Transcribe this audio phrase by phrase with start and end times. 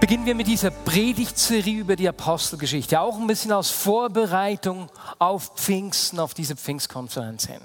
[0.00, 4.88] beginnen wir mit dieser Predigtserie über die Apostelgeschichte, auch ein bisschen aus Vorbereitung
[5.18, 7.60] auf Pfingsten, auf diese Pfingstkonferenz hin.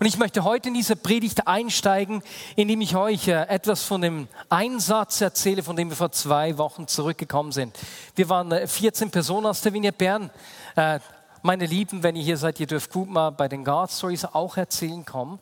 [0.00, 2.22] Und ich möchte heute in diese Predigt einsteigen,
[2.56, 6.88] indem ich euch äh, etwas von dem Einsatz erzähle, von dem wir vor zwei Wochen
[6.88, 7.78] zurückgekommen sind.
[8.16, 10.30] Wir waren 14 äh, Personen aus der Vignette Bern.
[10.74, 10.98] Äh,
[11.42, 14.56] meine Lieben, wenn ihr hier seid, ihr dürft gut mal bei den God Stories auch
[14.56, 15.38] erzählen kommen.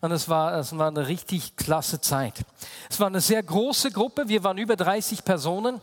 [0.00, 2.40] Und es war, es war eine richtig klasse Zeit.
[2.88, 4.28] Es war eine sehr große Gruppe.
[4.28, 5.80] Wir waren über 30 Personen.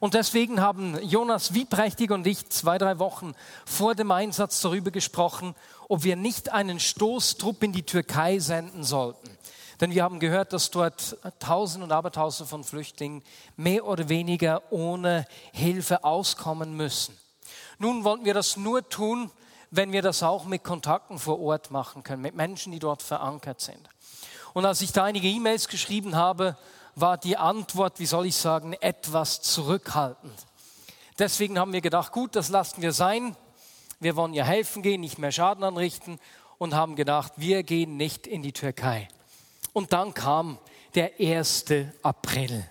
[0.00, 5.54] Und deswegen haben Jonas Wieprächtig und ich zwei, drei Wochen vor dem Einsatz darüber gesprochen,
[5.88, 9.30] ob wir nicht einen Stoßtrupp in die Türkei senden sollten.
[9.80, 13.22] Denn wir haben gehört, dass dort Tausende und Abertausende von Flüchtlingen
[13.56, 17.16] mehr oder weniger ohne Hilfe auskommen müssen.
[17.78, 19.30] Nun wollten wir das nur tun,
[19.72, 23.60] wenn wir das auch mit Kontakten vor Ort machen können, mit Menschen, die dort verankert
[23.60, 23.88] sind.
[24.52, 26.58] Und als ich da einige E-Mails geschrieben habe,
[26.94, 30.46] war die Antwort, wie soll ich sagen, etwas zurückhaltend.
[31.18, 33.34] Deswegen haben wir gedacht, gut, das lassen wir sein.
[33.98, 36.20] Wir wollen ihr helfen gehen, nicht mehr Schaden anrichten
[36.58, 39.08] und haben gedacht, wir gehen nicht in die Türkei.
[39.72, 40.58] Und dann kam
[40.94, 41.64] der 1.
[42.02, 42.68] April.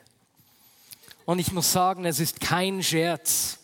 [1.26, 3.58] Und ich muss sagen, es ist kein Scherz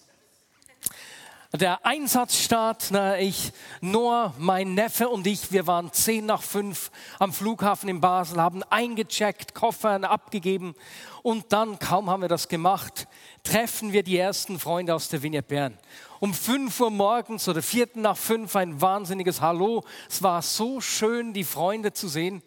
[1.54, 7.32] der Einsatzstart, na, ich, Noah, mein Neffe und ich, wir waren zehn nach fünf am
[7.32, 10.76] Flughafen in Basel, haben eingecheckt, Koffern abgegeben
[11.24, 13.08] und dann, kaum haben wir das gemacht,
[13.44, 15.78] treffen wir die ersten Freunde aus der Vignette Bern.
[16.20, 19.84] Um fünf Uhr morgens oder vierten nach fünf ein wahnsinniges Hallo.
[20.10, 22.44] Es war so schön, die Freunde zu sehen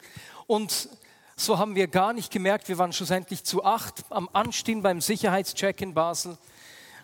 [0.47, 0.91] und
[1.37, 5.81] so haben wir gar nicht gemerkt, wir waren schlussendlich zu acht am Anstehen beim Sicherheitscheck
[5.81, 6.37] in Basel.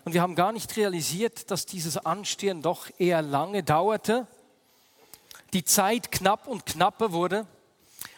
[0.07, 4.25] Und wir haben gar nicht realisiert, dass dieses Anstehen doch eher lange dauerte.
[5.51, 7.45] Die Zeit knapp und knapper wurde.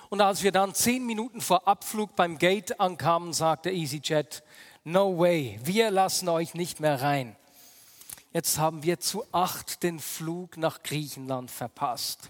[0.09, 4.43] Und als wir dann zehn Minuten vor Abflug beim Gate ankamen, sagte EasyJet,
[4.83, 7.35] no way, wir lassen euch nicht mehr rein.
[8.33, 12.29] Jetzt haben wir zu acht den Flug nach Griechenland verpasst.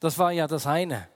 [0.00, 1.08] Das war ja das eine.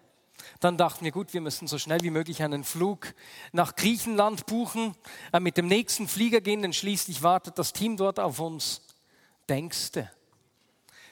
[0.61, 3.15] Dann dachten wir, gut, wir müssen so schnell wie möglich einen Flug
[3.53, 4.95] nach Griechenland buchen,
[5.33, 8.83] äh, mit dem nächsten Flieger gehen, denn schließlich wartet das Team dort auf uns.
[9.49, 10.11] Denkste.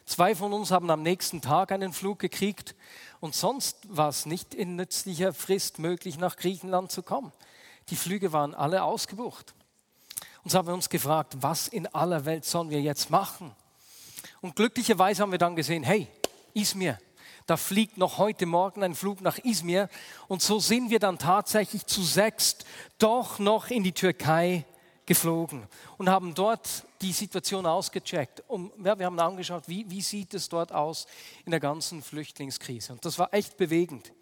[0.05, 2.77] Zwei von uns haben am nächsten Tag einen Flug gekriegt
[3.21, 7.33] und sonst war es nicht in nützlicher Frist möglich, nach Griechenland zu kommen.
[7.89, 9.55] Die Flüge waren alle ausgebucht.
[10.45, 13.55] Und so haben wir uns gefragt, was in aller Welt sollen wir jetzt machen?
[14.41, 16.07] Und glücklicherweise haben wir dann gesehen, hey,
[16.55, 16.99] Izmir,
[17.47, 19.89] da fliegt noch heute Morgen ein Flug nach Izmir.
[20.27, 22.67] Und so sind wir dann tatsächlich zu sechst
[22.99, 24.65] doch noch in die Türkei
[25.07, 28.43] geflogen und haben dort die Situation ausgecheckt.
[28.49, 31.07] Und, ja, wir haben angeschaut, wie, wie sieht es dort aus
[31.45, 32.93] in der ganzen Flüchtlingskrise.
[32.93, 34.13] Und das war echt bewegend.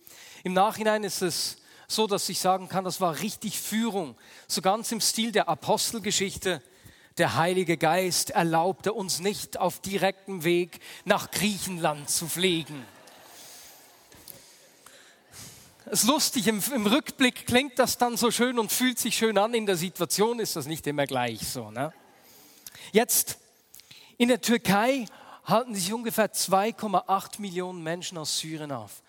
[0.43, 1.56] Im Nachhinein ist es
[1.89, 4.17] so, dass ich sagen kann, das war richtig Führung.
[4.47, 6.62] So ganz im Stil der Apostelgeschichte.
[7.17, 12.85] Der Heilige Geist erlaubte uns nicht auf direktem Weg nach Griechenland zu fliegen
[15.87, 19.37] es ist lustig, im, im, Rückblick klingt das dann so schön und fühlt sich schön
[19.37, 19.53] an.
[19.55, 21.71] In der Situation ist das nicht immer gleich so.
[21.71, 21.93] Ne?
[22.93, 23.39] Jetzt,
[24.17, 25.06] in der Türkei
[25.44, 29.03] halten sich ungefähr 2,8 Millionen Menschen aus Syrien auf.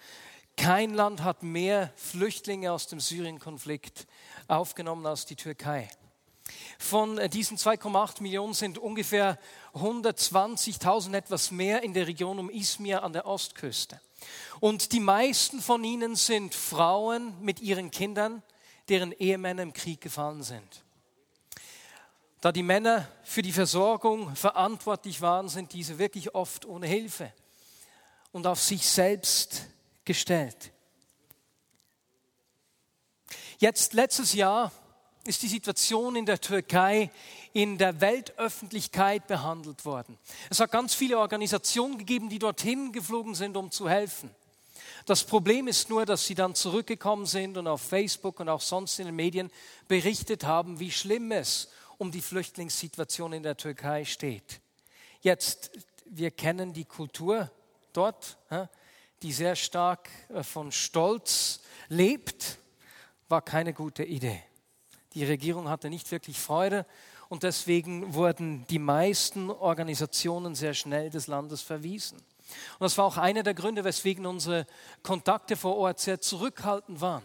[0.57, 4.05] Kein Land hat mehr Flüchtlinge aus dem Syrien-Konflikt
[4.47, 5.89] aufgenommen als die Türkei.
[6.77, 9.39] Von äh, diesen 2,8 Millionen sind ungefähr
[9.73, 13.99] 120.000 etwas mehr in der Region um Izmir an der Ostküste.
[14.59, 18.43] Und die meisten von ihnen sind Frauen mit ihren Kindern,
[18.89, 20.83] deren Ehemänner im Krieg gefallen sind.
[22.41, 27.33] Da die Männer für die Versorgung verantwortlich waren, sind diese wirklich oft ohne Hilfe
[28.31, 29.65] und auf sich selbst
[30.03, 30.71] gestellt.
[33.57, 34.71] Jetzt letztes Jahr
[35.25, 37.09] ist die Situation in der Türkei
[37.55, 40.17] in der Weltöffentlichkeit behandelt worden.
[40.49, 44.29] Es hat ganz viele Organisationen gegeben, die dorthin geflogen sind, um zu helfen.
[45.05, 48.99] Das Problem ist nur, dass sie dann zurückgekommen sind und auf Facebook und auch sonst
[48.99, 49.49] in den Medien
[49.87, 54.59] berichtet haben, wie schlimm es um die Flüchtlingssituation in der Türkei steht.
[55.21, 55.71] Jetzt,
[56.03, 57.49] wir kennen die Kultur
[57.93, 58.37] dort,
[59.21, 62.57] die sehr stark äh, von Stolz lebt,
[63.29, 64.43] war keine gute Idee.
[65.13, 66.85] Die Regierung hatte nicht wirklich Freude
[67.29, 72.17] und deswegen wurden die meisten Organisationen sehr schnell des Landes verwiesen.
[72.17, 74.67] Und das war auch einer der Gründe, weswegen unsere
[75.03, 77.23] Kontakte vor Ort sehr zurückhaltend waren.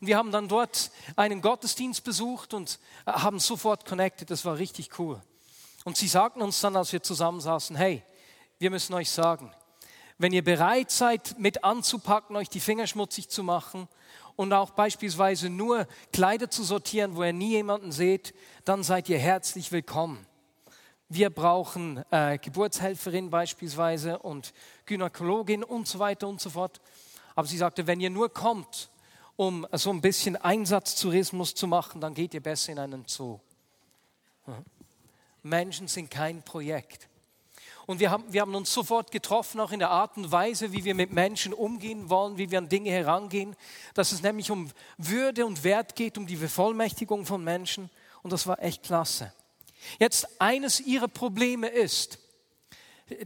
[0.00, 4.30] Und wir haben dann dort einen Gottesdienst besucht und äh, haben sofort connected.
[4.30, 5.20] Das war richtig cool.
[5.84, 8.02] Und sie sagten uns dann, als wir zusammensaßen, hey,
[8.58, 9.52] wir müssen euch sagen,
[10.20, 13.88] wenn ihr bereit seid, mit anzupacken, euch die Finger schmutzig zu machen
[14.36, 18.34] und auch beispielsweise nur Kleider zu sortieren, wo ihr nie jemanden seht,
[18.66, 20.26] dann seid ihr herzlich willkommen.
[21.08, 24.52] Wir brauchen äh, Geburtshelferin beispielsweise und
[24.84, 26.82] Gynäkologin und so weiter und so fort.
[27.34, 28.90] Aber sie sagte, wenn ihr nur kommt,
[29.36, 33.40] um so ein bisschen Einsatzdourismus zu machen, dann geht ihr besser in einen Zoo.
[35.42, 37.09] Menschen sind kein Projekt.
[37.90, 40.84] Und wir haben, wir haben uns sofort getroffen, auch in der Art und Weise, wie
[40.84, 43.56] wir mit Menschen umgehen wollen, wie wir an Dinge herangehen,
[43.94, 47.90] dass es nämlich um Würde und Wert geht, um die Bevollmächtigung von Menschen.
[48.22, 49.32] Und das war echt klasse.
[49.98, 52.20] Jetzt eines ihrer Probleme ist,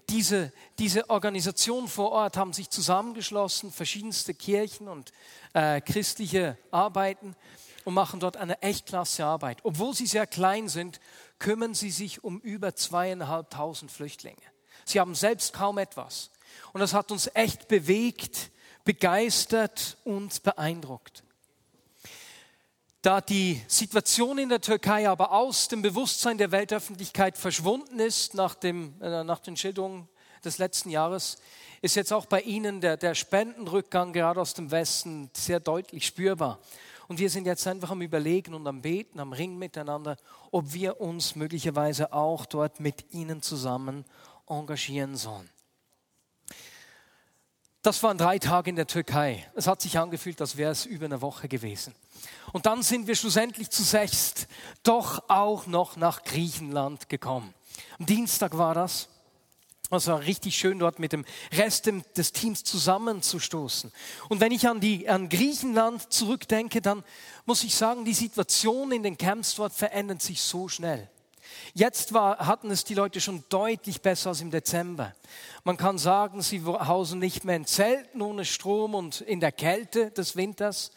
[0.08, 5.12] diese, diese Organisation vor Ort haben sich zusammengeschlossen, verschiedenste Kirchen und
[5.52, 7.36] äh, christliche Arbeiten
[7.84, 9.58] und machen dort eine echt klasse Arbeit.
[9.62, 11.00] Obwohl sie sehr klein sind,
[11.38, 14.53] kümmern sie sich um über zweieinhalbtausend Flüchtlinge.
[14.84, 16.30] Sie haben selbst kaum etwas.
[16.72, 18.50] Und das hat uns echt bewegt,
[18.84, 21.22] begeistert und beeindruckt.
[23.02, 28.54] Da die Situation in der Türkei aber aus dem Bewusstsein der Weltöffentlichkeit verschwunden ist nach,
[28.54, 30.08] dem, äh, nach den Schilderungen
[30.42, 31.36] des letzten Jahres,
[31.82, 36.60] ist jetzt auch bei Ihnen der, der Spendenrückgang gerade aus dem Westen sehr deutlich spürbar.
[37.08, 40.16] Und wir sind jetzt einfach am Überlegen und am Beten, am Ringen miteinander,
[40.50, 44.06] ob wir uns möglicherweise auch dort mit Ihnen zusammen
[44.46, 45.48] engagieren sollen.
[47.84, 49.46] Das waren drei Tage in der Türkei.
[49.54, 51.94] Es hat sich angefühlt, als wäre es über eine Woche gewesen.
[52.52, 54.46] Und dann sind wir schlussendlich zu sechst
[54.82, 57.52] doch auch noch nach Griechenland gekommen.
[57.98, 59.10] Am Dienstag war das.
[59.90, 63.92] Es war richtig schön, dort mit dem Rest des Teams zusammenzustoßen.
[64.30, 67.04] Und wenn ich an, die, an Griechenland zurückdenke, dann
[67.44, 71.10] muss ich sagen, die Situation in den Camps dort verändert sich so schnell.
[71.74, 75.14] Jetzt war, hatten es die Leute schon deutlich besser als im Dezember.
[75.64, 80.10] Man kann sagen, sie hausen nicht mehr in Zelten ohne Strom und in der Kälte
[80.10, 80.92] des Winters.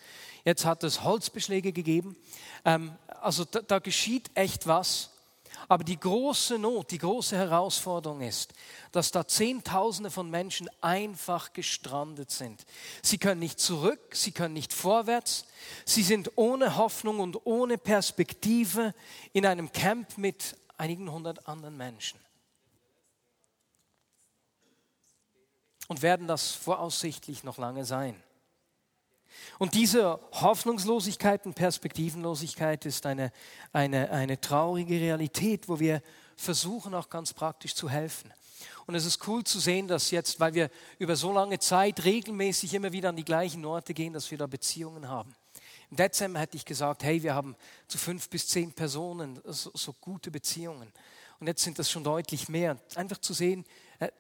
[0.46, 2.16] Jetzt hat es Holzbeschläge gegeben.
[2.66, 5.12] Ähm, also da, da geschieht echt was.
[5.68, 8.54] Aber die große Not, die große Herausforderung ist,
[8.92, 12.66] dass da Zehntausende von Menschen einfach gestrandet sind.
[13.02, 15.46] Sie können nicht zurück, sie können nicht vorwärts,
[15.86, 18.94] sie sind ohne Hoffnung und ohne Perspektive
[19.34, 22.20] in einem Camp mit einigen hundert anderen Menschen.
[25.88, 28.22] Und werden das voraussichtlich noch lange sein.
[29.60, 33.32] Und diese Hoffnungslosigkeit und Perspektivenlosigkeit ist eine,
[33.74, 36.02] eine, eine traurige Realität, wo wir
[36.36, 38.32] versuchen auch ganz praktisch zu helfen.
[38.86, 42.74] Und es ist cool zu sehen, dass jetzt, weil wir über so lange Zeit regelmäßig
[42.74, 45.36] immer wieder an die gleichen Orte gehen, dass wir da Beziehungen haben.
[45.90, 47.56] Im Dezember hätte ich gesagt, hey, wir haben
[47.88, 50.92] zu fünf bis zehn Personen so, so gute Beziehungen.
[51.40, 52.78] Und jetzt sind das schon deutlich mehr.
[52.96, 53.66] Einfach zu sehen,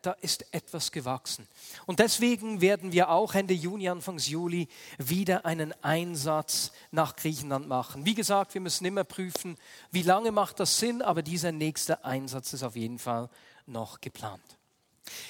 [0.01, 1.47] da ist etwas gewachsen.
[1.85, 8.05] Und deswegen werden wir auch Ende Juni, Anfangs Juli wieder einen Einsatz nach Griechenland machen.
[8.05, 9.57] Wie gesagt, wir müssen immer prüfen,
[9.91, 13.29] wie lange macht das Sinn, aber dieser nächste Einsatz ist auf jeden Fall
[13.67, 14.57] noch geplant.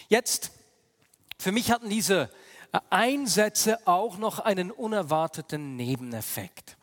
[0.07, 0.51] Jetzt,
[1.38, 2.31] für mich hatten diese
[2.89, 6.76] Einsätze auch noch einen unerwarteten Nebeneffekt.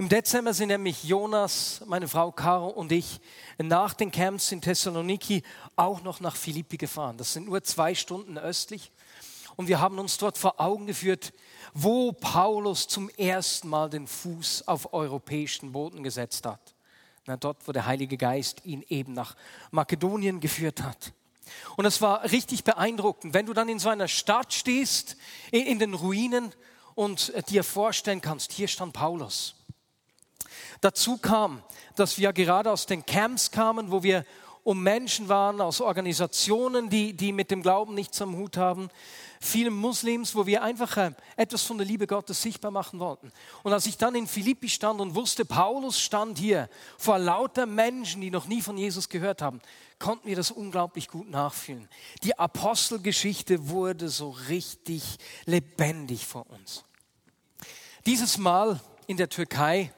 [0.00, 3.20] Im Dezember sind nämlich Jonas, meine Frau Caro und ich
[3.58, 5.42] nach den Camps in Thessaloniki
[5.76, 7.18] auch noch nach Philippi gefahren.
[7.18, 8.92] Das sind nur zwei Stunden östlich.
[9.56, 11.34] Und wir haben uns dort vor Augen geführt,
[11.74, 16.74] wo Paulus zum ersten Mal den Fuß auf europäischen Boden gesetzt hat.
[17.26, 19.36] Na, dort, wo der Heilige Geist ihn eben nach
[19.70, 21.12] Makedonien geführt hat.
[21.76, 25.18] Und es war richtig beeindruckend, wenn du dann in so einer Stadt stehst,
[25.50, 26.54] in, in den Ruinen
[26.94, 29.59] und dir vorstellen kannst, hier stand Paulus.
[30.80, 31.62] Dazu kam,
[31.96, 34.24] dass wir gerade aus den Camps kamen, wo wir
[34.62, 38.90] um Menschen waren, aus Organisationen, die, die mit dem Glauben nichts am Hut haben,
[39.40, 43.32] vielen Muslims, wo wir einfach äh, etwas von der Liebe Gottes sichtbar machen wollten.
[43.62, 46.68] Und als ich dann in Philippi stand und wusste, Paulus stand hier
[46.98, 49.60] vor lauter Menschen, die noch nie von Jesus gehört haben,
[49.98, 51.88] konnten wir das unglaublich gut nachfühlen.
[52.22, 56.84] Die Apostelgeschichte wurde so richtig lebendig vor uns.
[58.06, 59.92] Dieses Mal in der Türkei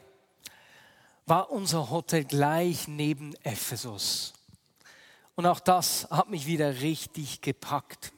[1.26, 4.32] war unser Hotel gleich neben Ephesus.
[5.34, 8.12] Und auch das hat mich wieder richtig gepackt.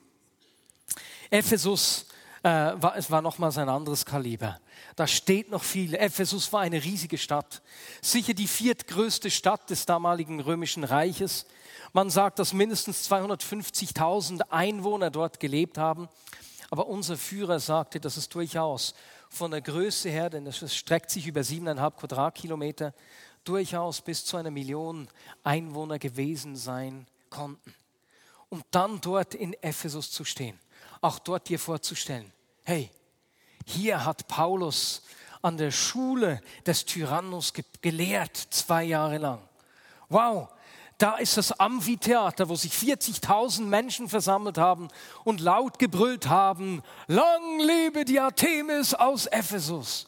[1.30, 2.06] Ephesus
[2.42, 4.60] äh, war, es war nochmals ein anderes Kaliber.
[4.96, 5.94] Da steht noch viel.
[5.94, 7.62] Ephesus war eine riesige Stadt.
[8.00, 11.46] Sicher die viertgrößte Stadt des damaligen römischen Reiches.
[11.92, 16.08] Man sagt, dass mindestens 250.000 Einwohner dort gelebt haben.
[16.70, 18.94] Aber unser Führer sagte, dass es durchaus
[19.34, 22.94] von der Größe her, denn es streckt sich über siebeneinhalb Quadratkilometer,
[23.44, 25.08] durchaus bis zu einer Million
[25.42, 27.74] Einwohner gewesen sein konnten.
[28.48, 30.58] Und dann dort in Ephesus zu stehen,
[31.00, 32.32] auch dort dir vorzustellen,
[32.64, 32.90] hey,
[33.66, 35.02] hier hat Paulus
[35.42, 39.40] an der Schule des Tyrannus gelehrt, zwei Jahre lang.
[40.08, 40.48] Wow,
[40.98, 44.88] da ist das Amphitheater, wo sich 40.000 Menschen versammelt haben
[45.24, 50.06] und laut gebrüllt haben, lang lebe die Artemis aus Ephesus.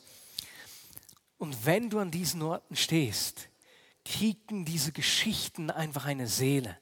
[1.38, 3.48] Und wenn du an diesen Orten stehst,
[4.04, 6.78] kriegen diese Geschichten einfach eine Seele.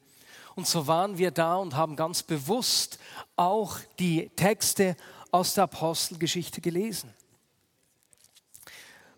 [0.55, 2.99] Und so waren wir da und haben ganz bewusst
[3.35, 4.95] auch die Texte
[5.31, 7.13] aus der Apostelgeschichte gelesen.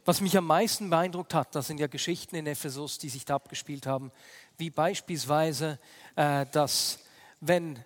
[0.03, 3.35] Was mich am meisten beeindruckt hat, das sind ja Geschichten in Ephesus, die sich da
[3.35, 4.11] abgespielt haben,
[4.57, 5.79] wie beispielsweise,
[6.15, 6.99] äh, dass
[7.39, 7.83] wenn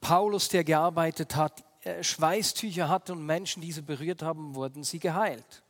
[0.00, 5.62] Paulus, der gearbeitet hat, äh, Schweißtücher hatte und Menschen diese berührt haben, wurden sie geheilt.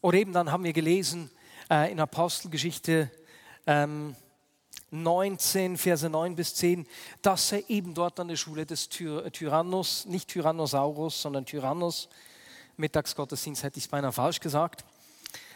[0.00, 1.30] Oder eben dann haben wir gelesen
[1.70, 3.10] äh, in Apostelgeschichte
[3.66, 4.14] ähm,
[4.90, 6.86] 19, Verse 9 bis 10,
[7.22, 12.08] dass er eben dort an der Schule des Ty Tyrannus, nicht Tyrannosaurus, sondern Tyrannus,
[12.76, 14.84] Mittagsgottesdienst hätte ich es beinahe falsch gesagt,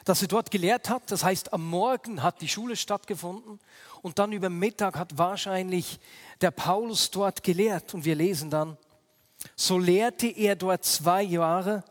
[0.04, 1.10] dass er dort gelehrt hat.
[1.10, 3.58] Das heißt, am Morgen hat die Schule stattgefunden
[4.02, 5.98] und dann über Mittag hat wahrscheinlich
[6.40, 7.94] der Paulus dort gelehrt.
[7.94, 8.76] Und wir lesen dann,
[9.56, 11.84] so lehrte er dort zwei Jahre,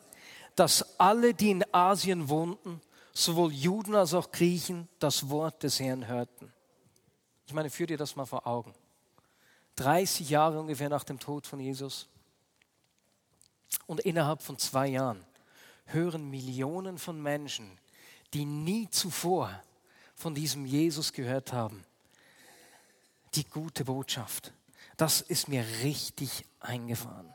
[0.55, 2.82] dass alle, die in Asien wohnten,
[3.13, 6.53] sowohl Juden als auch Griechen, das Wort des Herrn hörten.
[7.48, 8.74] Ich meine, führ dir das mal vor Augen.
[9.75, 12.08] 30 Jahre ungefähr nach dem Tod von Jesus.
[13.88, 15.25] Und innerhalb von zwei Jahren
[15.86, 17.79] hören Millionen von Menschen,
[18.34, 19.62] die nie zuvor
[20.16, 21.84] von diesem Jesus gehört haben,
[23.36, 24.54] die gute Botschaft.
[24.98, 27.34] Das ist mir richtig eingefahren.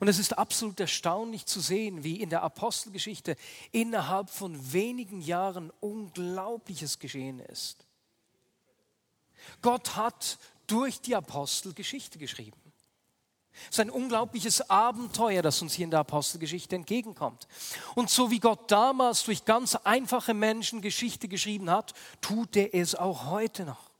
[0.00, 3.36] Und es ist absolut erstaunlich zu sehen, wie in der Apostelgeschichte
[3.72, 7.86] innerhalb von wenigen Jahren Unglaubliches geschehen ist.
[9.60, 12.61] Gott hat durch die Apostel Geschichte geschrieben.
[13.64, 17.46] Es ist ein unglaubliches Abenteuer, das uns hier in der Apostelgeschichte entgegenkommt.
[17.94, 22.94] Und so wie Gott damals durch ganz einfache Menschen Geschichte geschrieben hat, tut er es
[22.94, 23.90] auch heute noch.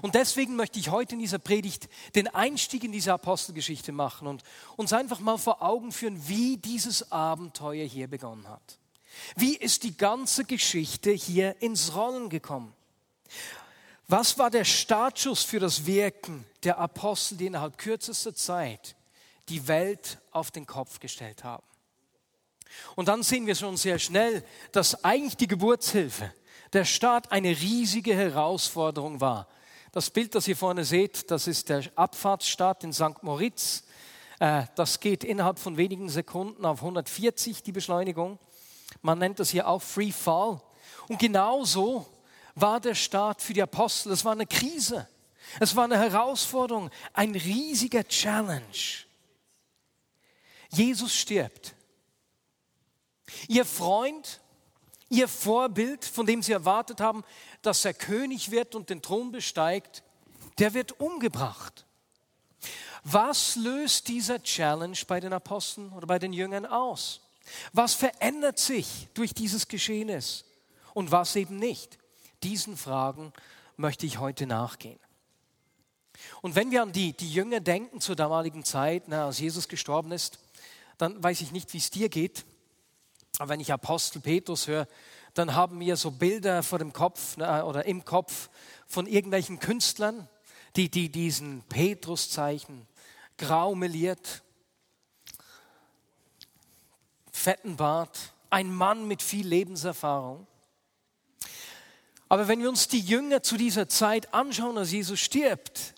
[0.00, 4.42] Und deswegen möchte ich heute in dieser Predigt den Einstieg in diese Apostelgeschichte machen und
[4.76, 8.78] uns einfach mal vor Augen führen, wie dieses Abenteuer hier begonnen hat.
[9.36, 12.72] Wie ist die ganze Geschichte hier ins Rollen gekommen?
[14.12, 18.94] Was war der Startschuss für das Wirken der Apostel, die innerhalb kürzester Zeit
[19.48, 21.62] die Welt auf den Kopf gestellt haben?
[22.94, 26.30] Und dann sehen wir schon sehr schnell, dass eigentlich die Geburtshilfe,
[26.74, 29.48] der Start eine riesige Herausforderung war.
[29.92, 33.22] Das Bild, das ihr vorne seht, das ist der Abfahrtsstart in St.
[33.22, 33.84] Moritz.
[34.40, 38.38] Äh, das geht innerhalb von wenigen Sekunden auf 140, die Beschleunigung.
[39.00, 40.60] Man nennt das hier auch Free Fall.
[41.08, 42.06] Und genauso
[42.54, 44.12] war der Start für die Apostel.
[44.12, 45.08] Es war eine Krise.
[45.60, 48.62] Es war eine Herausforderung, ein riesiger Challenge.
[50.70, 51.74] Jesus stirbt.
[53.48, 54.40] Ihr Freund,
[55.08, 57.24] ihr Vorbild, von dem sie erwartet haben,
[57.60, 60.02] dass er König wird und den Thron besteigt,
[60.58, 61.86] der wird umgebracht.
[63.04, 67.20] Was löst dieser Challenge bei den Aposteln oder bei den Jüngern aus?
[67.72, 70.44] Was verändert sich durch dieses Geschehnis
[70.94, 71.98] und was eben nicht?
[72.42, 73.32] Diesen Fragen
[73.76, 74.98] möchte ich heute nachgehen.
[76.40, 80.12] Und wenn wir an die, die Jünger denken zur damaligen Zeit, na, als Jesus gestorben
[80.12, 80.38] ist,
[80.98, 82.44] dann weiß ich nicht, wie es dir geht.
[83.38, 84.86] Aber wenn ich Apostel Petrus höre,
[85.34, 88.50] dann haben wir so Bilder vor dem Kopf na, oder im Kopf
[88.86, 90.28] von irgendwelchen Künstlern,
[90.76, 92.86] die, die diesen Petrus-Zeichen
[93.38, 94.42] grau meliert,
[97.30, 100.46] fetten Bart, ein Mann mit viel Lebenserfahrung.
[102.32, 105.92] Aber wenn wir uns die Jünger zu dieser Zeit anschauen, als Jesus stirbt,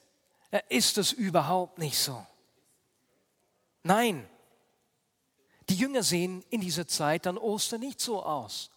[0.68, 2.26] ist das überhaupt nicht so.
[3.84, 4.28] Nein,
[5.68, 8.72] die Jünger sehen in dieser Zeit an Ostern nicht so aus.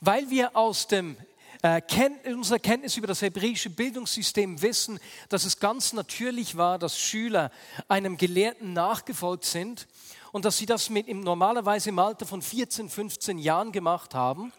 [0.00, 1.16] Weil wir aus dem
[1.62, 1.80] äh,
[2.32, 7.52] unserer Kenntnis über das hebräische Bildungssystem wissen, dass es ganz natürlich war, dass Schüler
[7.86, 9.86] einem Gelehrten nachgefolgt sind
[10.32, 14.52] und dass sie das mit, normalerweise im Alter von 14, 15 Jahren gemacht haben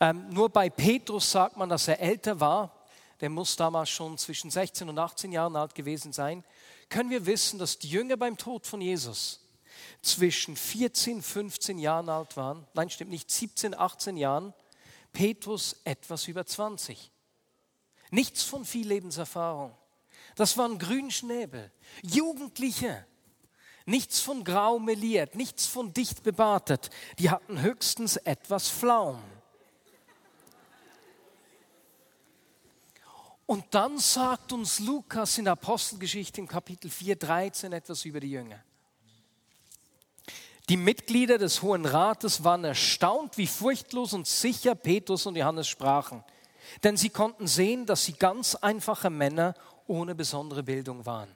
[0.00, 2.72] ähm, nur bei Petrus sagt man, dass er älter war.
[3.20, 6.44] Der muss damals schon zwischen 16 und 18 Jahren alt gewesen sein.
[6.88, 9.40] können wir wissen, dass die Jünger beim Tod von Jesus
[10.02, 12.66] zwischen 14, 15 Jahren alt waren.
[12.74, 14.54] Nein, stimmt nicht, 17, 18 Jahren.
[15.12, 17.10] Petrus etwas über 20.
[18.10, 19.74] Nichts von viel Lebenserfahrung.
[20.34, 21.72] Das waren Grünschnäbel,
[22.02, 23.06] Jugendliche.
[23.86, 26.90] Nichts von grau meliert, nichts von dicht bebartet.
[27.18, 29.22] Die hatten höchstens etwas Flaum.
[33.46, 38.62] Und dann sagt uns Lukas in Apostelgeschichte im Kapitel 4, 13 etwas über die Jünger.
[40.68, 46.24] Die Mitglieder des Hohen Rates waren erstaunt, wie furchtlos und sicher Petrus und Johannes sprachen.
[46.82, 49.54] Denn sie konnten sehen, dass sie ganz einfache Männer
[49.86, 51.34] ohne besondere Bildung waren.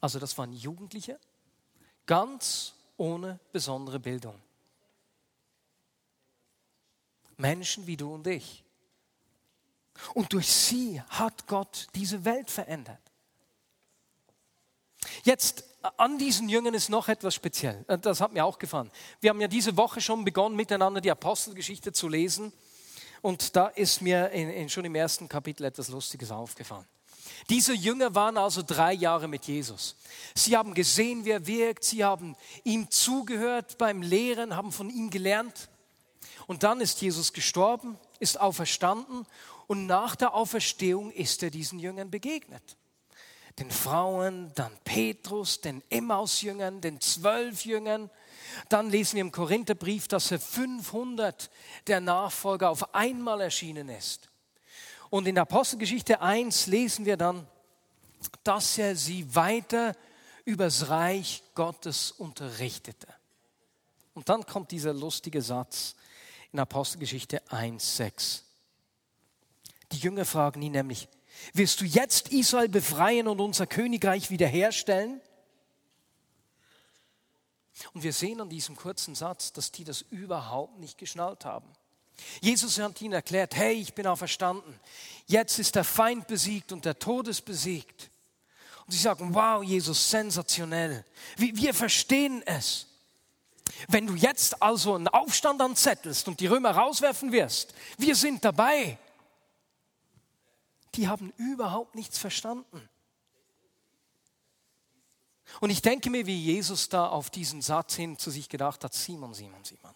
[0.00, 1.18] Also das waren Jugendliche,
[2.06, 4.40] ganz ohne besondere Bildung.
[7.36, 8.65] Menschen wie du und ich.
[10.14, 13.00] Und durch sie hat Gott diese Welt verändert.
[15.24, 15.64] Jetzt
[15.96, 17.84] an diesen Jüngern ist noch etwas speziell.
[17.88, 18.90] Äh, das hat mir auch gefallen.
[19.20, 22.52] Wir haben ja diese Woche schon begonnen, miteinander die Apostelgeschichte zu lesen.
[23.22, 26.86] Und da ist mir in, in schon im ersten Kapitel etwas Lustiges aufgefallen.
[27.48, 29.96] Diese Jünger waren also drei Jahre mit Jesus.
[30.34, 31.84] Sie haben gesehen, wie er wirkt.
[31.84, 35.68] Sie haben ihm zugehört beim Lehren, haben von ihm gelernt.
[36.46, 39.26] Und dann ist Jesus gestorben, ist auferstanden
[39.66, 42.76] und nach der Auferstehung ist er diesen Jüngern begegnet.
[43.58, 48.10] Den Frauen, dann Petrus, den Emmaus-Jüngern, den zwölf Jüngern.
[48.68, 51.50] Dann lesen wir im Korintherbrief, dass er 500
[51.86, 54.28] der Nachfolger auf einmal erschienen ist.
[55.08, 57.46] Und in Apostelgeschichte 1 lesen wir dann,
[58.44, 59.94] dass er sie weiter
[60.44, 63.08] übers Reich Gottes unterrichtete.
[64.14, 65.96] Und dann kommt dieser lustige Satz
[66.52, 68.45] in Apostelgeschichte 1, 6.
[69.92, 71.08] Die Jünger fragen ihn nämlich,
[71.52, 75.20] wirst du jetzt Israel befreien und unser Königreich wiederherstellen?
[77.92, 81.70] Und wir sehen an diesem kurzen Satz, dass die das überhaupt nicht geschnallt haben.
[82.40, 84.78] Jesus hat ihnen erklärt, hey, ich bin auferstanden.
[85.26, 88.10] Jetzt ist der Feind besiegt und der Tod ist besiegt.
[88.86, 91.04] Und sie sagen, wow, Jesus, sensationell.
[91.36, 92.86] Wir verstehen es.
[93.88, 98.98] Wenn du jetzt also einen Aufstand anzettelst und die Römer rauswerfen wirst, wir sind dabei
[100.96, 102.88] die haben überhaupt nichts verstanden.
[105.60, 108.94] Und ich denke mir, wie Jesus da auf diesen Satz hin zu sich gedacht hat,
[108.94, 109.94] Simon, Simon, Simon,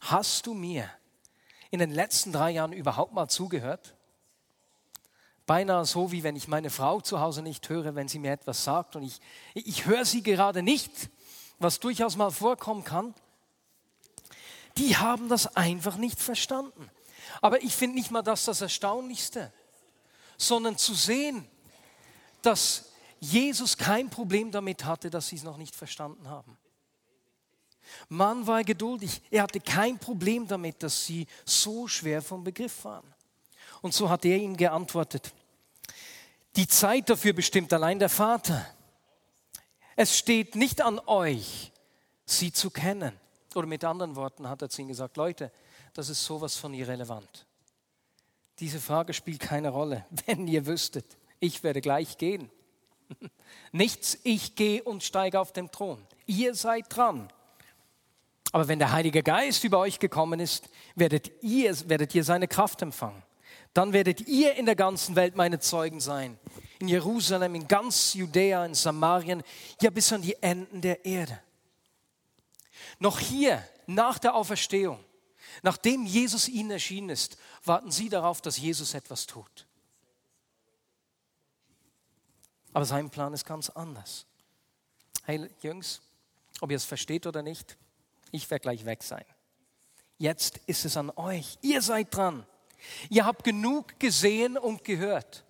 [0.00, 0.88] hast du mir
[1.70, 3.96] in den letzten drei Jahren überhaupt mal zugehört?
[5.46, 8.62] Beinahe so, wie wenn ich meine Frau zu Hause nicht höre, wenn sie mir etwas
[8.62, 9.20] sagt und ich,
[9.54, 11.10] ich höre sie gerade nicht,
[11.58, 13.14] was durchaus mal vorkommen kann.
[14.78, 16.88] Die haben das einfach nicht verstanden.
[17.40, 19.52] Aber ich finde nicht mal das das Erstaunlichste
[20.42, 21.46] sondern zu sehen,
[22.42, 26.58] dass Jesus kein Problem damit hatte, dass sie es noch nicht verstanden haben.
[28.08, 29.22] Mann war geduldig.
[29.30, 33.14] Er hatte kein Problem damit, dass sie so schwer vom Begriff waren.
[33.80, 35.32] Und so hat er ihnen geantwortet.
[36.56, 38.66] Die Zeit dafür bestimmt allein der Vater.
[39.96, 41.72] Es steht nicht an euch,
[42.24, 43.18] sie zu kennen.
[43.54, 45.52] Oder mit anderen Worten hat er zu ihnen gesagt, Leute,
[45.94, 47.46] das ist sowas von irrelevant.
[48.62, 50.06] Diese Frage spielt keine Rolle.
[50.26, 52.48] Wenn ihr wüsstet, ich werde gleich gehen.
[53.72, 56.06] Nichts, ich gehe und steige auf den Thron.
[56.26, 57.28] Ihr seid dran.
[58.52, 62.82] Aber wenn der Heilige Geist über euch gekommen ist, werdet ihr, werdet ihr seine Kraft
[62.82, 63.22] empfangen.
[63.74, 66.38] Dann werdet ihr in der ganzen Welt meine Zeugen sein.
[66.78, 69.42] In Jerusalem, in ganz Judäa, in Samarien,
[69.80, 71.40] ja bis an die Enden der Erde.
[73.00, 75.00] Noch hier, nach der Auferstehung,
[75.62, 79.66] Nachdem Jesus ihnen erschienen ist, warten sie darauf, dass Jesus etwas tut.
[82.72, 84.26] Aber sein Plan ist ganz anders.
[85.24, 86.00] Hey Jungs,
[86.60, 87.76] ob ihr es versteht oder nicht,
[88.30, 89.24] ich werde gleich weg sein.
[90.18, 91.58] Jetzt ist es an euch.
[91.62, 92.46] Ihr seid dran.
[93.10, 95.44] Ihr habt genug gesehen und gehört.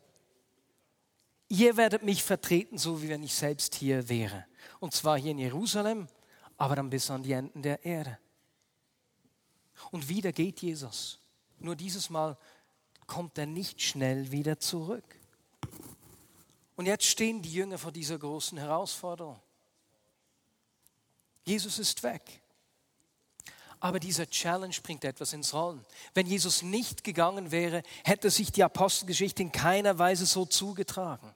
[1.48, 4.46] Ihr werdet mich vertreten, so wie wenn ich selbst hier wäre.
[4.80, 6.08] Und zwar hier in Jerusalem,
[6.56, 8.18] aber dann bis an die Enden der Erde.
[9.90, 11.18] Und wieder geht Jesus.
[11.58, 12.36] Nur dieses Mal
[13.06, 15.04] kommt er nicht schnell wieder zurück.
[16.76, 19.40] Und jetzt stehen die Jünger vor dieser großen Herausforderung.
[21.44, 22.22] Jesus ist weg.
[23.80, 25.84] Aber dieser Challenge bringt etwas ins Rollen.
[26.14, 31.34] Wenn Jesus nicht gegangen wäre, hätte sich die Apostelgeschichte in keiner Weise so zugetragen.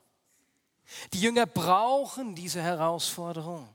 [1.11, 3.67] Die Jünger brauchen diese Herausforderung.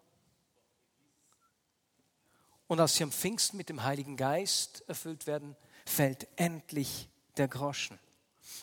[2.73, 7.99] Und als sie am Pfingsten mit dem Heiligen Geist erfüllt werden, fällt endlich der Groschen.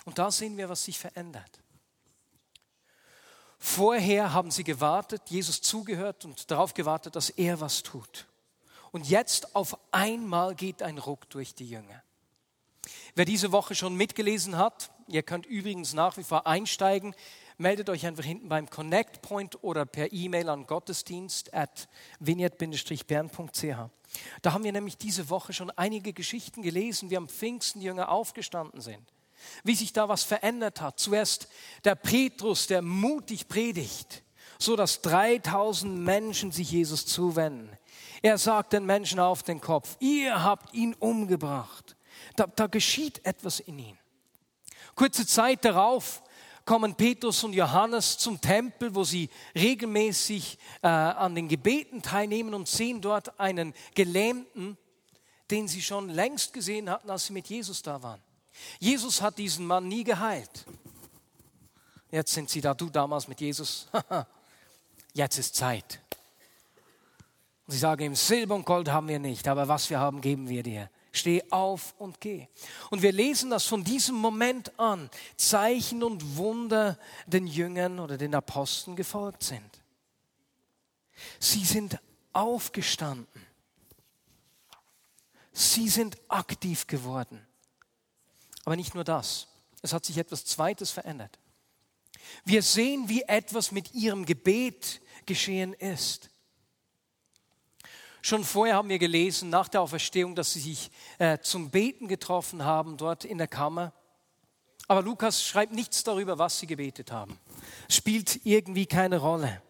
[0.04, 1.62] Und da sehen wir, was sich verändert.
[3.60, 8.26] Vorher haben sie gewartet, Jesus zugehört und darauf gewartet, dass er was tut.
[8.90, 12.02] Und jetzt auf einmal geht ein Ruck durch die Jünger.
[13.14, 17.14] Wer diese Woche schon mitgelesen hat, ihr könnt übrigens nach wie vor einsteigen,
[17.60, 21.88] meldet euch einfach hinten beim Connect Point oder per E-Mail an gottesdienst at
[22.20, 23.99] vineyard-bern.ch.
[24.42, 28.82] Da haben wir nämlich diese Woche schon einige Geschichten gelesen, wie am Pfingsten Jünger aufgestanden
[28.82, 29.14] sind,
[29.64, 31.00] wie sich da was verändert hat.
[31.00, 31.48] Zuerst
[31.84, 34.24] der Petrus, der mutig predigt,
[34.58, 37.70] so dass 3000 Menschen sich Jesus zuwenden.
[38.22, 41.96] Er sagt den Menschen auf den Kopf, ihr habt ihn umgebracht.
[42.36, 43.98] Da, da geschieht etwas in ihm.
[44.96, 46.22] Kurze Zeit darauf
[46.70, 52.68] kommen Petrus und Johannes zum Tempel, wo sie regelmäßig äh, an den Gebeten teilnehmen und
[52.68, 54.78] sehen dort einen Gelähmten,
[55.50, 58.22] den sie schon längst gesehen hatten, als sie mit Jesus da waren.
[58.78, 60.68] Jesus hat diesen Mann nie geheilt.
[62.12, 63.88] Jetzt sind sie da, du damals mit Jesus.
[65.14, 66.00] Jetzt ist Zeit.
[67.66, 70.62] Sie sagen ihm, Silber und Gold haben wir nicht, aber was wir haben, geben wir
[70.62, 70.92] dir.
[71.20, 72.48] Steh auf und geh.
[72.90, 78.34] Und wir lesen, dass von diesem Moment an Zeichen und Wunder den Jüngern oder den
[78.34, 79.82] Aposteln gefolgt sind.
[81.40, 82.00] Sie sind
[82.34, 83.46] aufgestanden.
[85.52, 87.46] Sie sind aktiv geworden.
[88.66, 89.48] Aber nicht nur das.
[89.82, 91.38] Es hat sich etwas Zweites verändert.
[92.46, 96.29] Wir sehen, wie etwas mit ihrem Gebet geschehen ist.
[98.22, 102.66] Schon vorher haben wir gelesen, nach der Auferstehung, dass sie sich äh, zum Beten getroffen
[102.66, 103.94] haben, dort in der Kammer.
[104.88, 107.40] Aber Lukas schreibt nichts darüber, was sie gebetet haben.
[107.88, 109.62] Spielt irgendwie keine Rolle.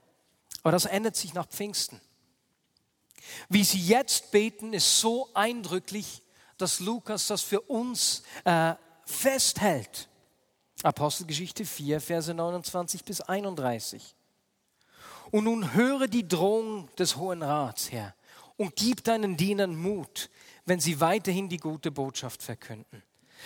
[0.63, 2.01] Aber das ändert sich nach Pfingsten.
[3.49, 6.23] Wie sie jetzt beten, ist so eindrücklich,
[6.57, 8.73] dass Lukas das für uns äh,
[9.05, 10.09] festhält.
[10.81, 14.15] Apostelgeschichte 4, Verse 29 bis 31.
[15.31, 18.15] Und nun höre die Drohung des Hohen Rats, Herr
[18.59, 20.29] und gib deinen Dienern Mut,
[20.65, 23.01] wenn sie weiterhin die gute Botschaft verkünden.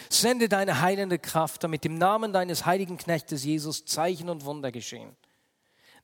[0.09, 5.15] Sende deine heilende Kraft, damit im Namen deines heiligen Knechtes Jesus Zeichen und Wunder geschehen.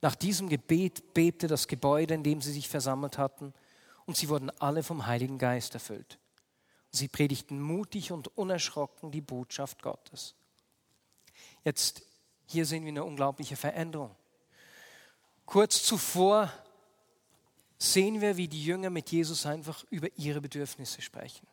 [0.02, 3.56] Nach diesem Gebet bebte das Gebäude, in dem sie sich versammelt hatten,
[4.06, 6.20] und sie wurden alle vom Heiligen Geist erfüllt.
[6.92, 10.36] Sie predigten mutig und unerschrocken die Botschaft Gottes.
[11.64, 12.04] Jetzt,
[12.46, 14.16] hier sehen wir eine unglaubliche Veränderung.
[15.48, 16.54] Kurz zuvor
[17.80, 21.48] sehen wir, wie die Jünger mit Jesus einfach über ihre Bedürfnisse sprechen,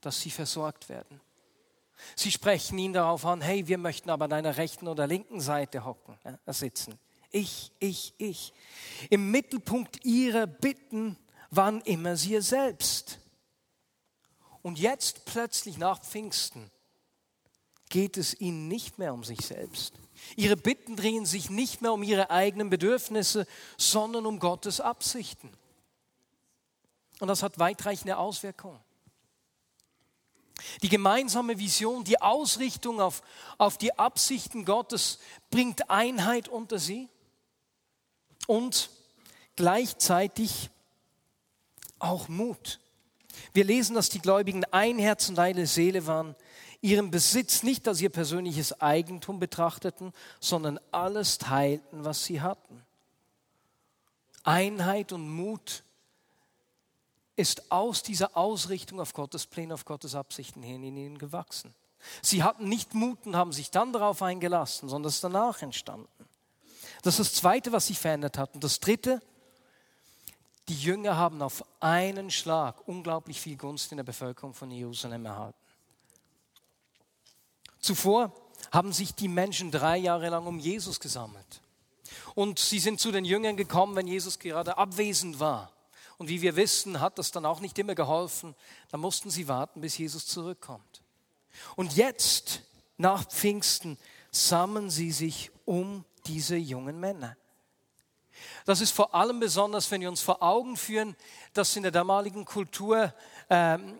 [0.00, 1.20] dass sie versorgt werden.
[2.14, 5.84] Sie sprechen ihn darauf an, hey, wir möchten aber an deiner rechten oder linken Seite
[5.84, 6.98] hocken, äh, sitzen.
[7.30, 8.52] Ich, ich, ich.
[9.08, 11.16] Im Mittelpunkt ihrer Bitten
[11.50, 13.18] waren immer sie selbst.
[14.62, 16.70] Und jetzt plötzlich nach Pfingsten
[17.88, 19.94] geht es ihnen nicht mehr um sich selbst.
[20.36, 25.50] Ihre Bitten drehen sich nicht mehr um ihre eigenen Bedürfnisse, sondern um Gottes Absichten.
[27.20, 28.80] Und das hat weitreichende Auswirkungen.
[30.82, 33.22] Die gemeinsame Vision, die Ausrichtung auf,
[33.58, 35.18] auf die Absichten Gottes
[35.50, 37.08] bringt Einheit unter sie
[38.46, 38.90] und
[39.56, 40.70] gleichzeitig
[41.98, 42.80] auch Mut.
[43.52, 46.34] Wir lesen, dass die Gläubigen ein Herz und eine Seele waren
[46.82, 52.82] ihren Besitz nicht als ihr persönliches Eigentum betrachteten, sondern alles teilten, was sie hatten.
[54.42, 55.84] Einheit und Mut
[57.36, 61.74] ist aus dieser Ausrichtung auf Gottes Pläne, auf Gottes Absichten hin in ihnen gewachsen.
[62.22, 66.08] Sie hatten nicht Mut und haben sich dann darauf eingelassen, sondern es ist danach entstanden.
[67.02, 68.54] Das ist das Zweite, was sich verändert hat.
[68.54, 69.20] Und das Dritte,
[70.68, 75.59] die Jünger haben auf einen Schlag unglaublich viel Gunst in der Bevölkerung von Jerusalem erhalten.
[77.90, 78.32] Zuvor
[78.70, 81.60] haben sich die Menschen drei Jahre lang um Jesus gesammelt.
[82.36, 85.72] Und sie sind zu den Jüngern gekommen, wenn Jesus gerade abwesend war.
[86.16, 88.54] Und wie wir wissen, hat das dann auch nicht immer geholfen.
[88.92, 91.02] Da mussten sie warten, bis Jesus zurückkommt.
[91.74, 92.62] Und jetzt,
[92.96, 93.98] nach Pfingsten,
[94.30, 97.36] sammeln sie sich um diese jungen Männer.
[98.66, 101.16] Das ist vor allem besonders, wenn wir uns vor Augen führen,
[101.54, 103.12] dass in der damaligen Kultur
[103.50, 103.98] ähm,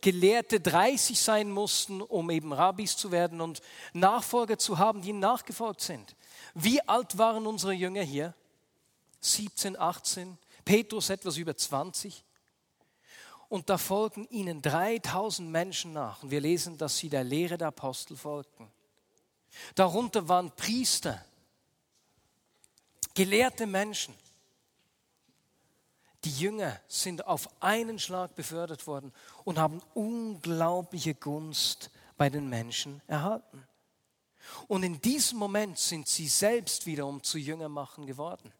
[0.00, 5.20] Gelehrte 30 sein mussten, um eben Rabbis zu werden und Nachfolger zu haben, die ihnen
[5.20, 6.16] nachgefolgt sind.
[6.54, 8.34] Wie alt waren unsere Jünger hier?
[9.20, 12.24] 17, 18, Petrus etwas über 20.
[13.48, 16.22] Und da folgen ihnen 3000 Menschen nach.
[16.22, 18.70] Und wir lesen, dass sie der Lehre der Apostel folgten.
[19.74, 21.24] Darunter waren Priester,
[23.14, 24.14] gelehrte Menschen.
[26.28, 29.14] Die Jünger sind auf einen Schlag befördert worden
[29.44, 33.66] und haben unglaubliche Gunst bei den Menschen erhalten.
[34.66, 38.52] Und in diesem Moment sind sie selbst wiederum zu Jünger machen geworden.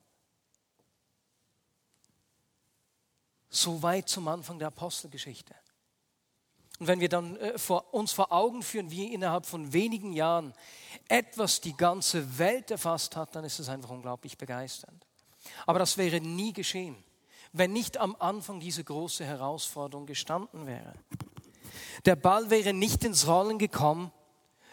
[3.51, 5.55] So weit zum Anfang der Apostelgeschichte.
[6.79, 10.55] Und wenn wir dann äh, vor, uns vor Augen führen, wie innerhalb von wenigen Jahren
[11.07, 15.07] etwas die ganze Welt erfasst hat, dann ist es einfach unglaublich begeisternd.
[15.67, 17.05] Aber das wäre nie geschehen,
[17.53, 20.93] wenn nicht am Anfang diese große Herausforderung gestanden wäre.
[22.05, 24.13] Der Ball wäre nicht ins Rollen gekommen,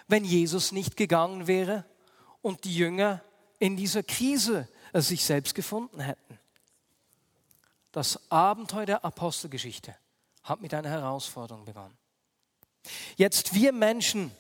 [0.08, 1.86] wenn Jesus nicht gegangen wäre
[2.42, 3.22] und die Jünger
[3.60, 6.40] in dieser Krise sich selbst gefunden hätten.
[7.92, 9.96] Das Abenteuer der Apostelgeschichte
[10.44, 11.98] hat mit einer Herausforderung begonnen.
[13.16, 14.32] Jetzt, wir Menschen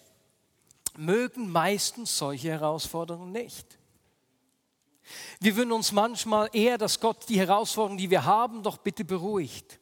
[0.98, 3.80] mögen meistens solche Herausforderungen nicht.
[5.40, 9.80] Wir wünschen uns manchmal eher, dass Gott die Herausforderungen, die wir haben, doch bitte beruhigt.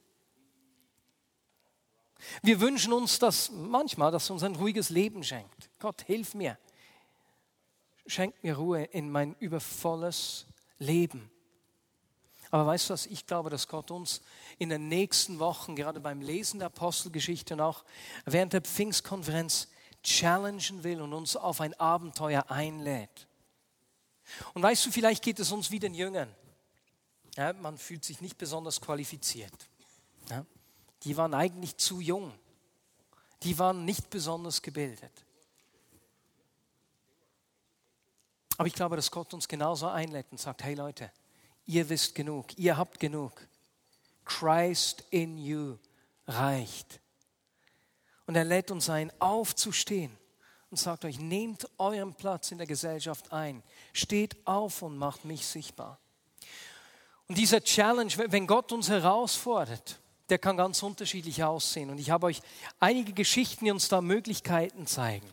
[2.42, 5.70] Wir wünschen uns dass manchmal, dass uns ein ruhiges Leben schenkt.
[5.80, 6.58] Gott, hilf mir.
[8.06, 10.46] Schenk mir Ruhe in mein übervolles
[10.78, 11.30] Leben.
[12.52, 14.22] Aber weißt du was, ich glaube, dass Gott uns
[14.60, 17.84] in den nächsten Wochen, gerade beim Lesen der Apostelgeschichte und auch
[18.26, 19.70] während der Pfingstkonferenz,
[20.04, 23.28] challengen will und uns auf ein Abenteuer einlädt.
[24.54, 26.34] Und weißt du, vielleicht geht es uns wie den Jüngern.
[27.36, 29.70] Ja, man fühlt sich nicht besonders qualifiziert.
[30.30, 30.46] Ja,
[31.04, 32.34] die waren eigentlich zu jung.
[33.44, 35.12] Die waren nicht besonders gebildet.
[38.58, 41.12] Aber ich glaube, dass Gott uns genauso einlädt und sagt, hey Leute,
[41.66, 43.48] ihr wisst genug, ihr habt genug.
[44.24, 45.78] Christ in you
[46.28, 47.02] reicht.
[48.26, 50.18] Und er lädt uns ein, aufzustehen
[50.74, 53.62] und sagt euch, nehmt euren Platz in der Gesellschaft ein,
[53.94, 56.00] steht auf und macht mich sichtbar.
[57.28, 61.92] Und dieser Challenge, wenn Gott uns herausfordert, der kann ganz unterschiedlich aussehen.
[61.92, 62.42] Und ich habe euch
[62.80, 65.32] einige Geschichten, die uns da Möglichkeiten zeigen.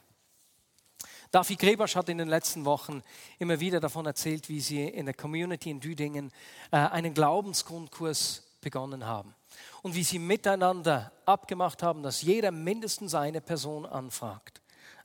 [1.30, 3.02] David Grebasch hat in den letzten Wochen
[3.38, 6.32] immer wieder davon erzählt, wie sie in der Community in Düdingen
[6.70, 9.34] äh, einen Glaubensgrundkurs begonnen haben
[9.80, 14.59] und wie sie miteinander abgemacht haben, dass jeder mindestens eine Person anfragt.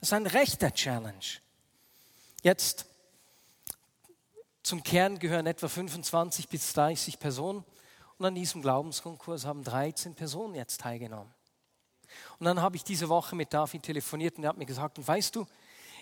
[0.06, 1.40] Ist ein rechter Challenge.
[2.44, 2.86] Jetzt
[4.62, 7.64] zum Kern gehören etwa 25 bis 30 Personen
[8.16, 11.34] und an diesem Glaubenskonkurs haben 13 Personen jetzt teilgenommen.
[12.38, 15.08] Und dann habe ich diese Woche mit David telefoniert und er hat mir gesagt, und
[15.08, 15.44] weißt du,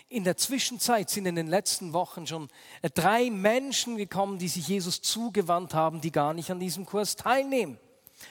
[0.07, 2.49] in der Zwischenzeit sind in den letzten Wochen schon
[2.93, 7.79] drei Menschen gekommen, die sich Jesus zugewandt haben, die gar nicht an diesem Kurs teilnehmen.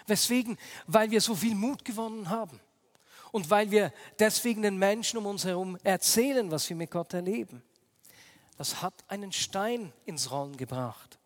[0.07, 0.57] Weswegen?
[0.87, 2.61] Weil wir so viel Mut gewonnen haben.
[3.35, 7.65] Und weil wir deswegen den Menschen um uns herum erzählen, was wir mit Gott erleben.
[8.57, 11.19] Das hat einen Stein ins Rollen gebracht.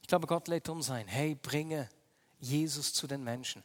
[0.00, 1.08] Ich glaube, Gott lädt uns ein.
[1.08, 1.88] Hey, bringe
[2.38, 3.64] Jesus zu den Menschen.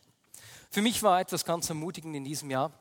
[0.71, 2.71] Für mich war etwas ganz ermutigend in diesem Jahr.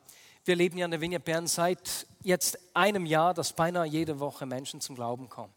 [0.47, 4.47] Wir leben ja in der Vineyard Bern seit jetzt einem Jahr, dass beinahe jede Woche
[4.47, 5.53] Menschen zum Glauben kommen.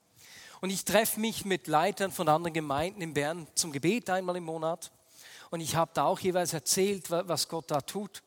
[0.59, 4.43] Und ich treffe mich mit Leitern von anderen Gemeinden in Bern zum Gebet einmal im
[4.43, 4.91] Monat.
[5.53, 8.23] Und ich habe da auch jeweils erzählt, was Gott da tut.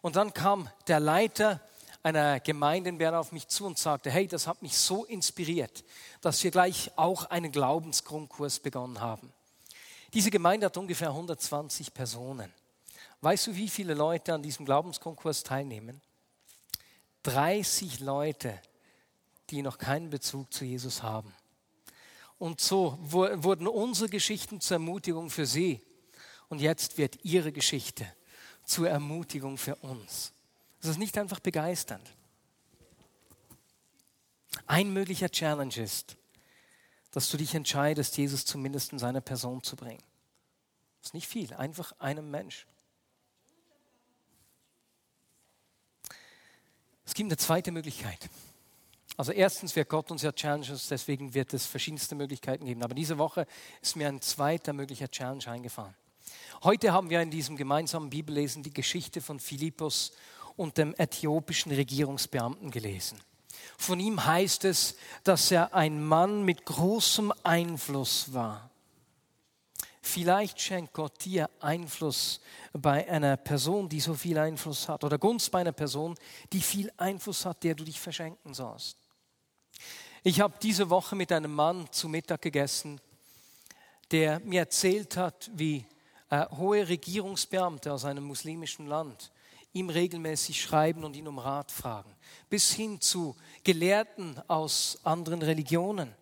[0.00, 1.60] Und dann kam der Leiter
[2.02, 5.84] einer Gemeinde in Bern auf mich zu und sagte, hey, das hat mich so inspiriert,
[6.22, 9.30] dass wir gleich auch einen Glaubensgrundkurs begonnen haben.
[10.14, 12.50] Diese Gemeinde hat ungefähr 120 Personen.
[13.20, 16.00] Weißt du, wie viele Leute an diesem Glaubenskonkurs teilnehmen?
[17.24, 18.58] 30 Leute,
[19.50, 21.34] die noch keinen Bezug zu Jesus haben.
[22.38, 25.82] Und so wurden unsere Geschichten zur Ermutigung für sie.
[26.50, 28.06] Und jetzt wird ihre Geschichte
[28.64, 30.32] zur Ermutigung für uns.
[30.80, 32.06] Das ist nicht einfach begeisternd.
[34.66, 36.16] Ein möglicher Challenge ist,
[37.12, 40.02] dass du dich entscheidest, Jesus zumindest in seine Person zu bringen.
[41.00, 42.66] Das ist nicht viel, einfach einem Mensch.
[47.04, 48.28] Es gibt eine zweite Möglichkeit.
[49.16, 52.82] Also erstens wird Gott uns ja Challenges, deswegen wird es verschiedenste Möglichkeiten geben.
[52.82, 53.46] Aber diese Woche
[53.82, 55.94] ist mir ein zweiter möglicher Challenge eingefallen.
[56.62, 60.12] Heute haben wir in diesem gemeinsamen Bibellesen die Geschichte von Philippus
[60.56, 63.18] und dem äthiopischen Regierungsbeamten gelesen.
[63.78, 68.68] Von ihm heißt es, dass er ein Mann mit großem Einfluss war.
[70.02, 72.42] Vielleicht schenkt Gott dir Einfluss
[72.74, 76.14] bei einer Person, die so viel Einfluss hat, oder Gunst bei einer Person,
[76.52, 78.98] die viel Einfluss hat, der du dich verschenken sollst.
[80.22, 83.00] Ich habe diese Woche mit einem Mann zu Mittag gegessen,
[84.10, 85.86] der mir erzählt hat, wie
[86.30, 89.30] äh, hohe Regierungsbeamte aus einem muslimischen Land
[89.72, 92.12] ihm regelmäßig schreiben und ihn um Rat fragen,
[92.48, 96.12] bis hin zu Gelehrten aus anderen Religionen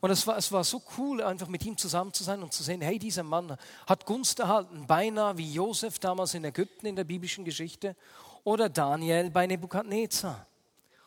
[0.00, 2.62] und es war, es war so cool, einfach mit ihm zusammen zu sein und zu
[2.62, 7.04] sehen, hey, dieser Mann hat Gunst erhalten, beinahe wie Josef damals in Ägypten in der
[7.04, 7.94] biblischen Geschichte.
[8.42, 10.46] oder Daniel bei Nebukadnezar.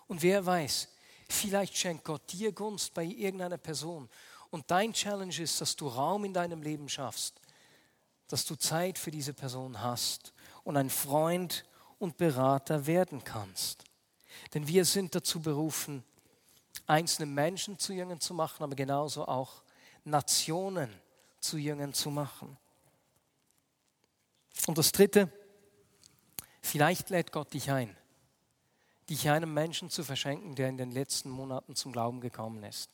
[0.06, 0.88] Und wer weiß,
[1.28, 4.08] vielleicht schenkt Gott dir Gunst bei irgendeiner Person.
[4.52, 7.34] Und dein Challenge ist, dass du Raum in deinem Leben schaffst,
[8.28, 10.34] dass du Zeit für diese Person hast
[10.64, 11.66] und ein Freund
[12.00, 13.84] und Berater werden kannst.
[14.54, 16.04] Denn wir sind dazu berufen,
[16.88, 19.64] einzelne Menschen zu Jüngern zu machen, aber genauso auch
[20.04, 20.90] Nationen
[21.40, 22.58] zu Jüngern zu machen.
[24.68, 25.32] Und das Dritte,
[26.62, 27.96] vielleicht lädt Gott dich ein,
[29.10, 32.90] dich einem Menschen zu verschenken, der in den letzten Monaten zum Glauben gekommen ist.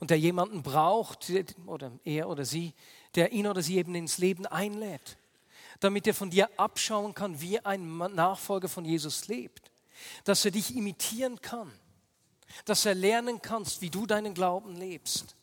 [0.00, 1.30] Und der jemanden braucht,
[1.66, 2.74] oder er oder sie,
[3.14, 5.16] der ihn oder sie eben ins Leben einlädt,
[5.80, 9.70] damit er von dir abschauen kann, wie ein Nachfolger von Jesus lebt,
[10.24, 11.72] dass er dich imitieren kann,
[12.64, 15.36] dass er lernen kannst, wie du deinen Glauben lebst.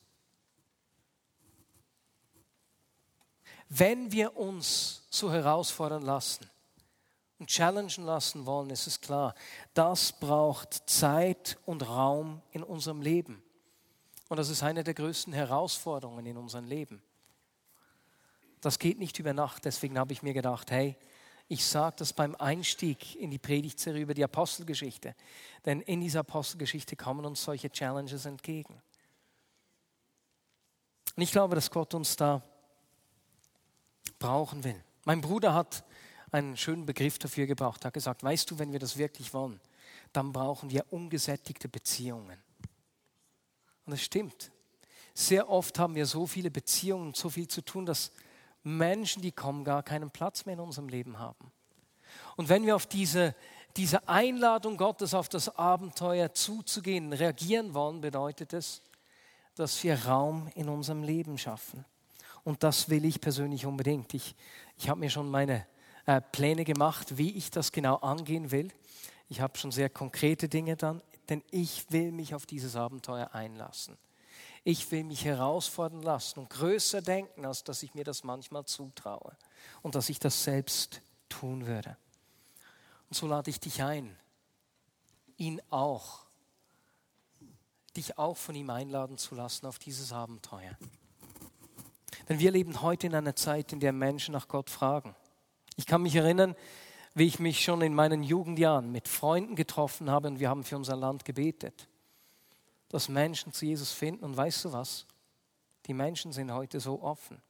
[3.70, 6.50] Wenn wir uns so herausfordern lassen
[7.40, 9.34] und challengen lassen wollen, ist es klar,
[9.74, 13.42] das braucht Zeit und Raum in unserem Leben.
[14.36, 17.02] Und das ist eine der größten Herausforderungen in unserem Leben.
[18.60, 20.98] Das geht nicht über Nacht, deswegen habe ich mir gedacht, hey,
[21.48, 25.16] ich sage das beim Einstieg in die Predigtserie über die Apostelgeschichte.
[25.64, 28.74] Denn in dieser Apostelgeschichte kommen uns solche Challenges entgegen.
[31.16, 32.42] Und ich glaube, dass Gott uns da
[34.20, 34.84] brauchen will.
[35.06, 35.86] Mein Bruder hat
[36.30, 37.86] einen schönen Begriff dafür gebraucht.
[37.86, 39.62] Er hat gesagt, weißt du, wenn wir das wirklich wollen,
[40.12, 42.44] dann brauchen wir ungesättigte Beziehungen.
[43.86, 44.52] Und das stimmt.
[45.14, 48.12] Sehr oft haben wir so viele Beziehungen, so viel zu tun, dass
[48.64, 51.52] Menschen, die kommen, gar keinen Platz mehr in unserem Leben haben.
[52.36, 53.36] Und wenn wir auf diese,
[53.78, 58.82] diese Einladung Gottes, auf das Abenteuer zuzugehen, reagieren wollen, bedeutet es,
[59.56, 61.86] dass wir Raum in unserem Leben schaffen.
[62.44, 64.14] Und das will ich persönlich unbedingt.
[64.14, 64.36] Ich,
[64.78, 65.66] ich habe mir schon meine
[66.06, 68.72] äh, Pläne gemacht, wie ich das genau angehen will.
[69.30, 73.98] Ich habe schon sehr konkrete Dinge dann, denn ich will mich auf dieses Abenteuer einlassen.
[74.64, 79.38] Ich will mich herausfordern lassen und größer denken, als dass ich mir das manchmal zutraue
[79.82, 81.98] und dass ich das selbst tun würde.
[83.10, 84.18] Und so lade ich dich ein,
[85.38, 86.26] ihn auch,
[87.96, 90.78] dich auch von ihm einladen zu lassen auf dieses Abenteuer.
[92.28, 95.16] Denn wir leben heute in einer Zeit, in der Menschen nach Gott fragen.
[95.76, 96.56] Ich kann mich erinnern,
[97.16, 100.76] wie ich mich schon in meinen Jugendjahren mit Freunden getroffen habe und wir haben für
[100.76, 101.88] unser Land gebetet,
[102.90, 104.26] dass Menschen zu Jesus finden.
[104.26, 105.08] Und weißt du was?
[105.86, 107.42] Die Menschen sind heute so offen.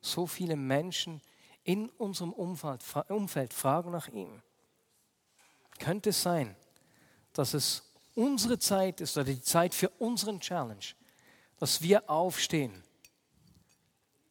[0.00, 1.20] So viele Menschen
[1.64, 4.42] in unserem Umfeld, Umfeld fragen nach ihm.
[5.78, 6.56] Könnte es sein,
[7.34, 10.80] dass es unsere Zeit ist oder die Zeit für unseren Challenge,
[11.58, 12.82] dass wir aufstehen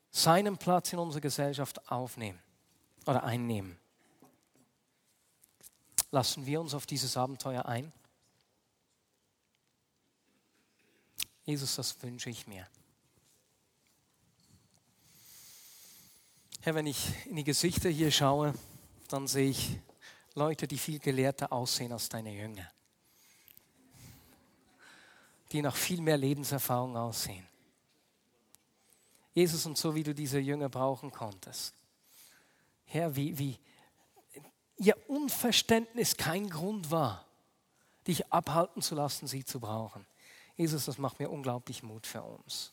[0.10, 2.40] seinen Platz in unserer Gesellschaft aufnehmen
[3.06, 3.78] oder einnehmen.
[6.18, 7.94] Lassen wir uns auf dieses Abenteuer ein?
[11.46, 12.68] Jesus, das wünsche ich mir.
[16.62, 18.56] Herr, wenn ich in die Gesichter hier schaue,
[19.10, 19.78] dann sehe ich
[20.34, 22.68] Leute, die viel gelehrter aussehen als deine Jünger,
[25.52, 27.48] die nach viel mehr Lebenserfahrung aussehen.
[29.36, 31.76] Jesus, und so wie du diese Jünger brauchen konntest.
[32.86, 33.60] Herr, wie, wie
[34.78, 37.26] ihr Unverständnis kein Grund war,
[38.08, 40.06] dich abhalten zu lassen, sie zu brauchen.
[40.56, 42.72] Jesus, das macht mir unglaublich Mut für uns.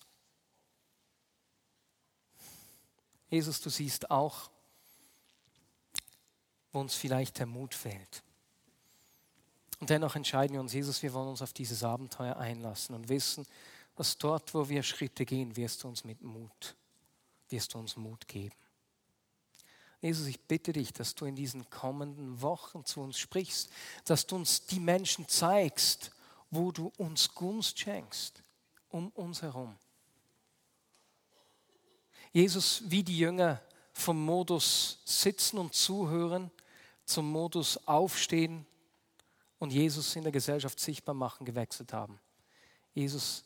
[3.29, 4.51] Jesus, du siehst auch,
[6.73, 8.23] wo uns vielleicht der Mut fehlt.
[9.81, 13.47] Und dennoch entscheiden wir uns, Jesus, wir wollen uns auf dieses Abenteuer einlassen und wissen,
[13.97, 16.77] dass dort, wo wir Schritte gehen, wirst du uns mit Mut,
[17.49, 18.55] wirst du uns Mut geben.
[20.05, 23.71] Jesus, ich bitte dich, dass du in diesen kommenden Wochen zu uns sprichst,
[24.05, 26.11] dass du uns die Menschen zeigst,
[26.51, 28.43] wo du uns Gunst schenkst,
[28.91, 29.75] um uns herum.
[32.33, 33.63] Jesus, wie die Jünger
[33.95, 36.51] vom Modus sitzen und zuhören
[37.07, 38.67] zum Modus aufstehen
[39.59, 42.21] und Jesus in der Gesellschaft sichtbar machen gewechselt haben.
[42.93, 43.43] Jesus,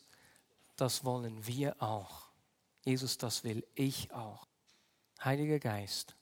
[0.74, 2.26] das wollen wir auch.
[2.84, 4.48] Jesus, das will ich auch.
[5.22, 6.17] Heiliger Geist,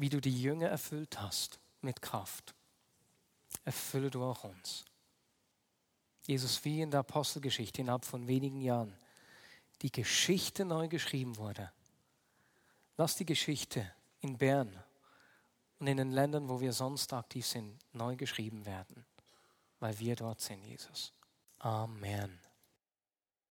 [0.00, 2.54] wie du die Jünger erfüllt hast mit Kraft,
[3.64, 4.84] erfülle du auch uns.
[6.26, 8.96] Jesus, wie in der Apostelgeschichte innerhalb von wenigen Jahren
[9.82, 11.70] die Geschichte neu geschrieben wurde.
[12.96, 13.90] Lass die Geschichte
[14.20, 14.74] in Bern
[15.78, 19.04] und in den Ländern, wo wir sonst aktiv sind, neu geschrieben werden,
[19.80, 21.12] weil wir dort sind, Jesus.
[21.58, 22.38] Amen.